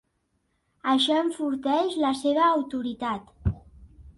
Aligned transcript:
Això 0.93 1.17
enforteix 1.25 1.99
la 2.07 2.13
seva 2.23 2.45
autoritat. 2.55 3.29